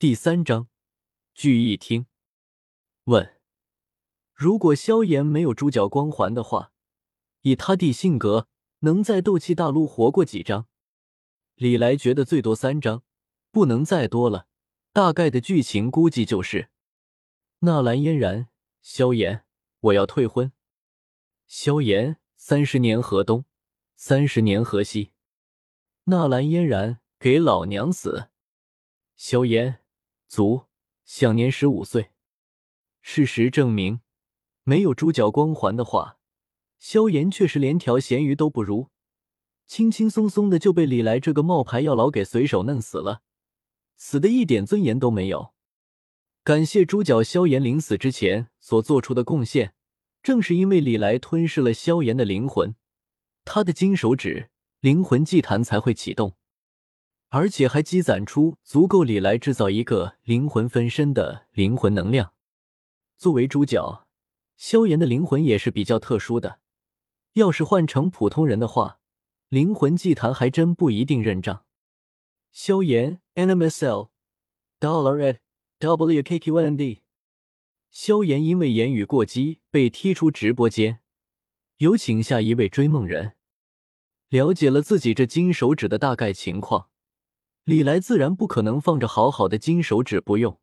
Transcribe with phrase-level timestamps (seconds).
[0.00, 0.68] 第三章，
[1.34, 2.06] 聚义厅。
[3.06, 3.34] 问：
[4.32, 6.72] 如果萧炎没有主角光环的话，
[7.40, 8.46] 以他弟性格，
[8.82, 10.68] 能在斗气大陆活过几章？
[11.56, 13.02] 李来觉得最多三章，
[13.50, 14.46] 不能再多了。
[14.92, 16.70] 大概的剧情估计就是
[17.58, 18.46] 纳兰嫣然，
[18.80, 19.44] 萧炎，
[19.80, 20.52] 我要退婚。
[21.48, 23.46] 萧炎，三十年河东，
[23.96, 25.10] 三十年河西。
[26.04, 28.30] 纳兰嫣然，给老娘死！
[29.16, 29.80] 萧炎，
[30.28, 30.66] 卒，
[31.04, 32.10] 享年十五岁。
[33.00, 34.02] 事实证明，
[34.62, 36.18] 没有主角光环的话，
[36.78, 38.88] 萧炎确实连条咸鱼都不如，
[39.66, 43.22] 轻轻松松的就被李来这个冒牌药老给随手弄死了。
[43.96, 45.54] 死的一点尊严都没有。
[46.44, 49.74] 感谢主角萧炎临死之前所做出的贡献，
[50.22, 52.74] 正是因为李来吞噬了萧炎的灵魂，
[53.44, 56.37] 他的金手指灵魂祭坛才会启动，
[57.30, 62.32] 而且还积攒出足够李来制造一个灵魂分身的灵魂能量。
[63.16, 64.06] 作为主角，
[64.56, 66.60] 萧炎的灵魂也是比较特殊的，
[67.34, 69.00] 要是换成普通人的话，
[69.48, 71.64] 灵魂祭坛还真不一定认账。
[72.50, 74.08] 萧炎，NMSL
[74.80, 75.38] dollar at
[75.80, 77.00] WKQND。
[77.90, 81.00] 萧炎因为言语过激被踢出直播间。
[81.78, 83.34] 有请下一位追梦人。
[84.28, 86.88] 了解了自己这金手指的大概情况，
[87.68, 90.58] 李来自然不可能放着好好的金手指不用。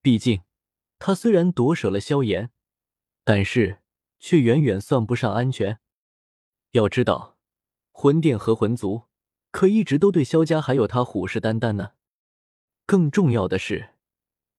[0.00, 0.42] 毕竟，
[1.00, 2.52] 他虽然夺舍了萧炎，
[3.24, 3.80] 但是
[4.20, 5.80] 却远远算不上安全。
[6.70, 7.36] 要知道，
[7.90, 9.08] 魂殿和魂族。
[9.50, 11.94] 可一直都对萧家还有他虎视眈眈呢。
[12.86, 13.94] 更重要的是，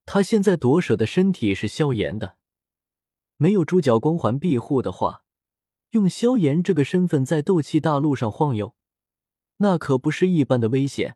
[0.05, 2.35] 他现在夺舍的身体是萧炎的，
[3.37, 5.23] 没有主角光环庇护的话，
[5.91, 8.75] 用萧炎这个身份在斗气大陆上晃悠，
[9.59, 11.15] 那可不是一般的危险，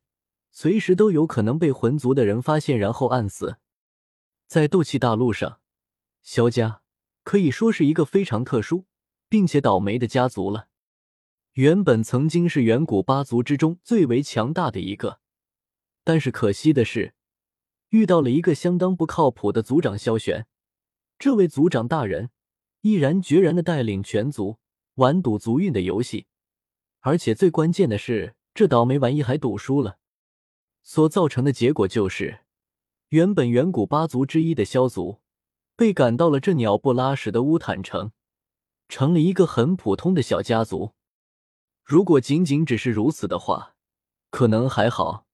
[0.58, 3.58] 随时都有可能被魂族的人发现，然后暗死。
[4.48, 5.60] 在斗气大陆上，
[6.22, 6.82] 萧家
[7.26, 8.86] 可以说是一个非常特殊
[9.28, 10.70] 并且倒霉的家族了。
[11.56, 15.20] 原本曾经是远古八族之中最为强大的一个，
[16.06, 17.14] 但是可惜的是，
[17.90, 20.48] 遇到了一个相当不靠谱的族长萧玄。
[21.20, 22.30] 这位族长大人
[22.80, 24.60] 毅然决然的带领全族
[24.94, 26.28] 玩赌族运的游戏，
[27.02, 29.98] 而且最关键的是，这倒霉玩意还赌输了，
[30.88, 32.42] 所造成的结果就是，
[33.10, 35.20] 原本远古八族之一的萧族
[35.76, 38.12] 被赶到了这鸟不拉屎的乌坦城，
[38.88, 40.94] 成了一个很普通的小家族。
[41.84, 43.76] 如果仅仅只是如此的话，
[44.30, 45.26] 可能还好，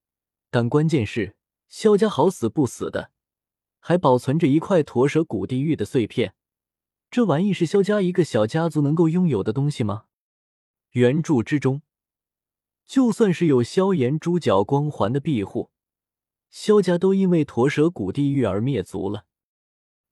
[0.50, 1.35] 但关键是
[1.68, 3.12] 萧家好死不死的，
[3.81, 6.33] 还保存着一块驼蛇古地狱的碎片。
[7.09, 10.06] 这玩意是萧家一个小家族能够拥有的东西吗？
[10.91, 11.81] 原著之中，
[12.91, 15.72] 就算是有萧炎猪脚光环的庇护，
[16.50, 19.24] 萧家都因为驼蛇古地狱而灭族了。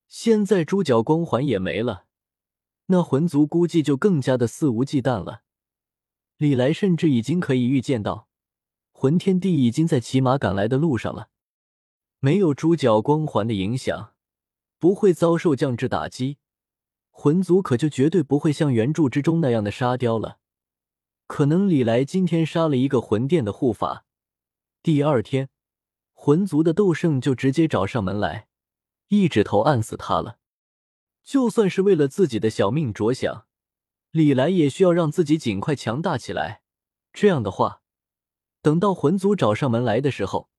[0.08, 2.06] 现在猪脚光环也没了，
[2.86, 5.42] 那魂族估计就更加的肆无忌惮了。
[6.38, 8.30] 李来甚至已经可以预见到，
[8.94, 11.28] 魂天帝已经在骑马赶来的路上了。
[12.20, 14.14] 没有猪脚光环的影响，
[14.78, 16.38] 不会遭受降智打击，
[17.10, 20.38] 魂族可就绝对不会像原著之中那样的沙雕了。
[21.30, 24.04] 可能李来今天杀了一个魂殿的护法，
[24.82, 25.50] 第二天
[26.12, 28.48] 魂族的斗圣就直接找上门来，
[29.10, 30.40] 一指头按死他了。
[31.24, 33.46] 就算是为了自己的小命着想。
[34.10, 36.64] 李来也需要让自己尽快强大起来，
[37.14, 37.84] 这样的话，
[38.64, 40.50] 等到魂族找上门来的时候，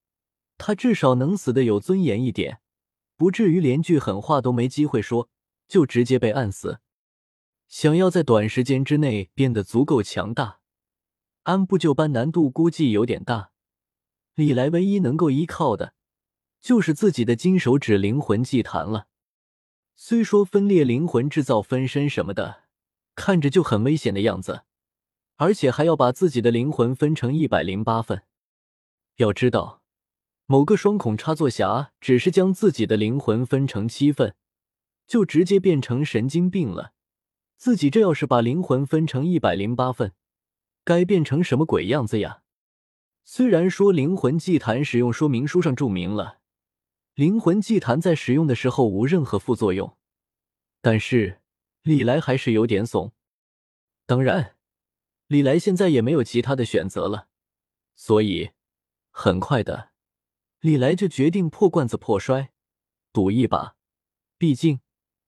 [0.56, 2.60] 他至少能死的有尊严一点，
[3.16, 5.28] 不至于连句狠话都没机会说，
[5.66, 6.78] 就直接被按死。
[7.66, 10.59] 想要在短时间之内变得足够强大，
[11.50, 13.50] 按部就班难度估计有点大。
[14.34, 15.92] 李来唯一能够依靠的，
[16.60, 19.08] 就是自己的金手指灵魂祭坛了。
[19.94, 22.62] 虽说分裂灵魂、制造分身什么的。
[23.16, 24.62] 看着就很危险的样子，
[25.36, 28.22] 而且还要把自己的灵魂分成一百零八份。
[29.16, 29.82] 要知道，
[30.46, 34.34] 某个双孔插座侠只是将自己的灵魂分成七份，
[35.06, 36.92] 就直接变成神经病了。
[37.58, 40.14] 自己这要是把灵魂分成一百零八份，
[40.84, 42.42] 该变成什么鬼样子呀？
[43.24, 46.40] 虽然说灵魂祭坛使用说明书上注明了，
[47.14, 49.96] 灵魂祭坛在使用的时候无任何副作用，
[50.80, 51.38] 但是。
[51.82, 53.14] 李来还是有点怂，
[54.04, 54.54] 当然，
[55.28, 57.28] 李来现在也没有其他的选择了，
[57.96, 58.50] 所以
[59.10, 59.92] 很快的，
[60.60, 62.52] 李来就决定破罐子破摔，
[63.14, 63.76] 赌一把。
[64.36, 64.80] 毕竟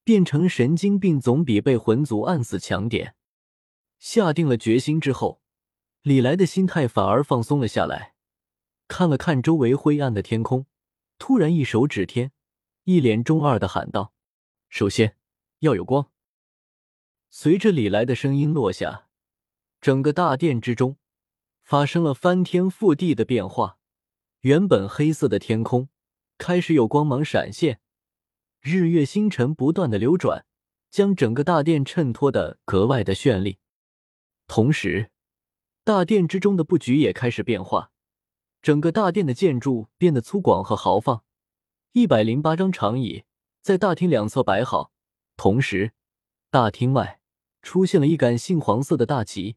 [0.05, 3.15] 变成神经病总比被魂族按死强点。
[3.99, 5.42] 下定了决心之后，
[6.03, 8.15] 李来的心态反而放松了下来，
[8.89, 10.67] 看了看周围灰暗的天空，
[11.17, 12.33] 突然一手指天，
[12.83, 14.13] 一脸中二的喊道
[14.69, 15.17] ：“首先
[15.61, 16.11] 要有光。”
[17.31, 19.07] 随着李来的声音落下，
[19.81, 20.97] 整个大殿之中
[21.63, 23.79] 发生了翻天覆地的变化。
[24.41, 25.89] 原本黑色的天空
[26.37, 27.81] 开始有光芒闪现，
[28.61, 30.45] 日月星辰不断的流转，
[30.91, 33.61] 将整个大殿衬托的格外的绚丽。
[34.49, 35.12] 同时，
[35.85, 37.91] 大殿之中的布局也开始变化，
[38.63, 41.25] 整个大殿的建筑变得粗犷和豪放。
[41.91, 43.25] 一百零八张长椅
[43.61, 44.93] 在大厅两侧摆好，
[45.37, 45.93] 同时，
[46.51, 47.21] 大厅外
[47.63, 49.57] 出现了一杆杏黄色的大旗，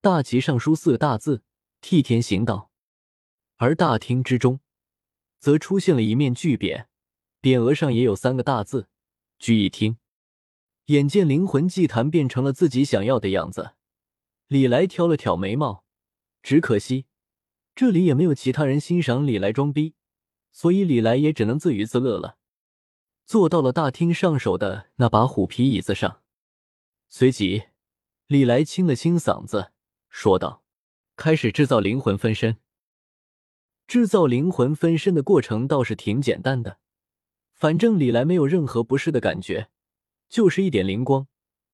[0.00, 1.42] 大旗上书四个大字
[1.82, 2.70] ：“替天行道”。
[3.58, 4.60] 而大厅之中，
[5.38, 6.86] 则出现了一面巨匾，
[7.42, 8.88] 匾额上也有三个大字
[9.38, 9.98] ：“聚义厅”。
[10.86, 13.72] 眼见灵魂祭坛变成了自己想要的样子。
[14.48, 15.84] 李来挑了挑眉毛，
[16.40, 17.06] 只可惜
[17.74, 19.94] 这里也没有其他人欣赏李来装逼，
[20.52, 22.38] 所以李来也只能自娱自乐了，
[23.24, 26.22] 坐到了大厅上手的那把虎皮椅子上。
[27.08, 27.64] 随即，
[28.28, 29.72] 李来清了清嗓子，
[30.08, 30.62] 说道
[31.16, 32.58] ：“开始制造灵魂分身。
[33.88, 36.78] 制造灵魂分身的过程倒是挺简单的，
[37.52, 39.70] 反正李来没有任何不适的感觉，
[40.28, 41.26] 就是一点灵光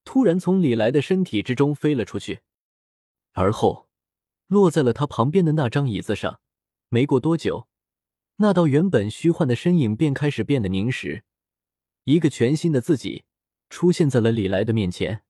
[0.05, 2.41] 突然从李来的身体之中飞了出去。”
[3.33, 3.89] 而后，
[4.47, 6.41] 落在了他旁边的那张椅子上。
[6.89, 7.67] 没过多久，
[8.37, 11.25] 那道原本虚幻的身影便开始变得凝实，
[12.05, 13.25] 一个全新的自己
[13.71, 15.23] 出现在了李来的面前。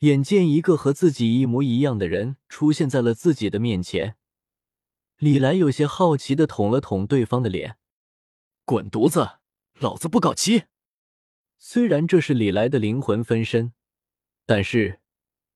[0.00, 4.16] 眼见一个和自己一模一样的人出现在了自己的面前，
[5.16, 7.78] 李来有些好奇的捅了捅对方的脸
[8.64, 9.38] ：“滚犊子，
[9.80, 10.66] 老子不搞基！”
[11.58, 13.72] 虽然这是李来的灵魂分身，
[14.46, 15.00] 但是。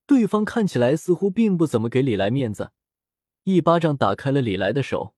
[0.06, 2.72] 对方看起来似乎并不怎么给李来面子，
[3.44, 5.14] 一巴掌打开了李来的手，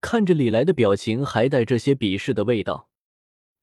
[0.00, 2.88] 看着李来的表情还带着些鄙视的味道，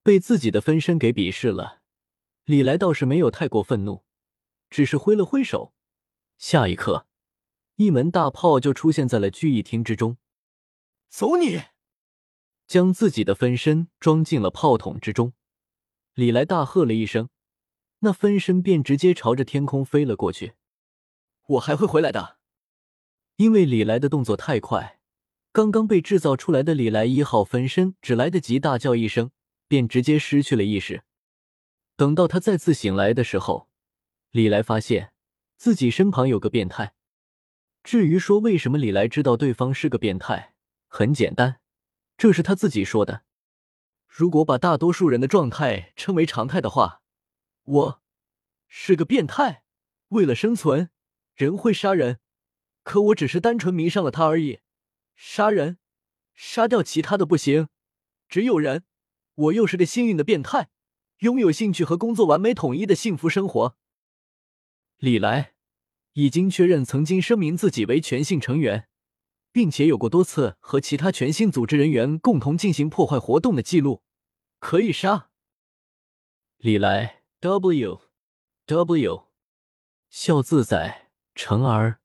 [0.01, 1.81] 被自己的分身给鄙视了。
[2.45, 4.03] 李来倒是没有太过愤怒，
[4.69, 5.73] 只是挥了挥手。
[6.37, 7.07] 下一刻，
[7.75, 10.17] 一门大炮就出现在了聚义厅之中。
[11.09, 11.61] 走你！
[12.67, 15.33] 将自己的分身装进了炮筒之中，
[16.13, 17.29] 李来大喝了一声。
[18.05, 20.53] 那分身便直接朝着天空飞了过去。
[21.47, 22.37] 我还会回来的。
[23.37, 24.99] 因为李来的动作太快，
[25.51, 29.31] 刚刚被制造出来的李来一号分身只来得及大叫一声，
[29.67, 31.01] 便直接失去了意识。
[31.95, 33.69] 等到他再次醒来的时候，
[34.29, 35.11] 李来发现
[35.57, 36.93] 自己身旁有个变态。
[37.83, 40.53] 至于说为什么李来知道对方是个变态，
[40.87, 41.59] 很简单，
[42.15, 43.23] 这是他自己说的。
[44.07, 47.01] 如果把大多数人的状态称为常态的话。
[47.65, 48.03] 我
[48.67, 49.63] 是个变态，
[50.09, 50.91] 为了生存，
[51.33, 52.19] 人会杀人，
[52.83, 54.59] 可我只是单纯迷上了他而已。
[55.15, 55.79] 杀人，
[56.35, 57.69] 杀掉其他的不行，
[58.29, 58.83] 只有人。
[59.33, 60.69] 我又是个幸运的变态，
[61.19, 63.77] 拥有兴趣和工作完美统一的幸福生活。
[64.97, 65.55] 李来
[66.13, 68.87] 已经确认曾经声明自己为全性成员，
[69.51, 74.03] 并且有过多次和其他全性组织人员共同进行破坏活动的记录，
[74.59, 75.31] 可以杀。
[76.57, 77.24] 李来。
[77.45, 77.99] W
[78.65, 79.27] W，
[80.09, 81.99] 笑自在，成儿。